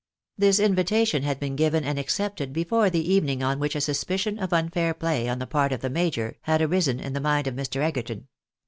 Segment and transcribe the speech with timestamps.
[0.35, 4.51] This invitation had been given and accepted before the evening on which a suspicion of
[4.51, 7.83] unfair play, on the part of the major, had arisen in the mind of Mr.
[7.83, 8.27] Egerton.